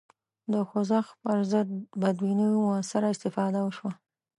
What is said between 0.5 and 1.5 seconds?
د خوځښت پر